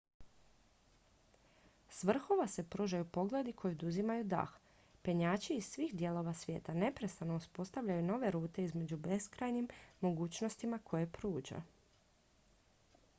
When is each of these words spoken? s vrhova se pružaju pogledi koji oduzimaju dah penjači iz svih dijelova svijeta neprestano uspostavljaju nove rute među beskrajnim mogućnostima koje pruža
s 1.89 2.03
vrhova 2.09 2.47
se 2.53 2.63
pružaju 2.69 3.05
pogledi 3.17 3.53
koji 3.53 3.71
oduzimaju 3.77 4.23
dah 4.23 4.55
penjači 5.01 5.53
iz 5.59 5.65
svih 5.69 5.93
dijelova 5.95 6.33
svijeta 6.33 6.73
neprestano 6.73 7.35
uspostavljaju 7.43 8.03
nove 8.09 8.31
rute 8.31 8.67
među 8.73 8.97
beskrajnim 8.97 9.69
mogućnostima 10.01 10.79
koje 10.91 11.11
pruža 11.21 11.61